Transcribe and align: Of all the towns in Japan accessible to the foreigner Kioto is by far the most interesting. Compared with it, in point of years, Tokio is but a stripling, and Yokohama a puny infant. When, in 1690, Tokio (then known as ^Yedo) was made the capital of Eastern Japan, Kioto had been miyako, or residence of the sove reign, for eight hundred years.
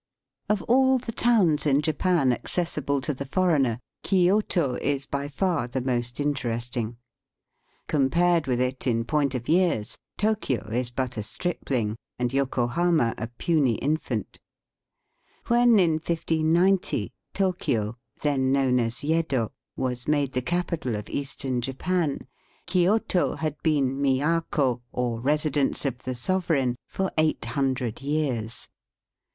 Of 0.49 0.63
all 0.63 0.97
the 0.97 1.11
towns 1.11 1.67
in 1.67 1.83
Japan 1.83 2.31
accessible 2.33 3.01
to 3.01 3.13
the 3.13 3.23
foreigner 3.23 3.77
Kioto 4.03 4.73
is 4.81 5.05
by 5.05 5.27
far 5.27 5.67
the 5.67 5.79
most 5.79 6.19
interesting. 6.19 6.97
Compared 7.85 8.47
with 8.47 8.59
it, 8.59 8.87
in 8.87 9.05
point 9.05 9.35
of 9.35 9.47
years, 9.47 9.99
Tokio 10.17 10.67
is 10.71 10.89
but 10.89 11.17
a 11.17 11.21
stripling, 11.21 11.97
and 12.17 12.33
Yokohama 12.33 13.13
a 13.19 13.27
puny 13.27 13.75
infant. 13.75 14.39
When, 15.45 15.77
in 15.77 15.91
1690, 16.03 17.11
Tokio 17.35 17.93
(then 18.21 18.51
known 18.51 18.79
as 18.79 19.01
^Yedo) 19.01 19.51
was 19.75 20.07
made 20.07 20.33
the 20.33 20.41
capital 20.41 20.95
of 20.95 21.11
Eastern 21.11 21.61
Japan, 21.61 22.21
Kioto 22.65 23.35
had 23.37 23.55
been 23.61 24.01
miyako, 24.01 24.81
or 24.91 25.19
residence 25.21 25.85
of 25.85 26.01
the 26.05 26.15
sove 26.15 26.49
reign, 26.49 26.75
for 26.87 27.11
eight 27.19 27.45
hundred 27.45 28.01
years. 28.01 28.67